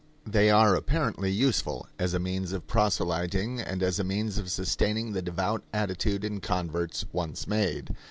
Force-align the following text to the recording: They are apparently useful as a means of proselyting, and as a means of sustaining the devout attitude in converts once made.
They 0.25 0.49
are 0.49 0.73
apparently 0.73 1.29
useful 1.31 1.85
as 1.99 2.15
a 2.15 2.19
means 2.19 2.53
of 2.53 2.65
proselyting, 2.65 3.59
and 3.59 3.83
as 3.83 3.99
a 3.99 4.03
means 4.03 4.39
of 4.39 4.49
sustaining 4.49 5.11
the 5.13 5.21
devout 5.21 5.61
attitude 5.71 6.23
in 6.25 6.39
converts 6.39 7.05
once 7.13 7.45
made. 7.45 7.95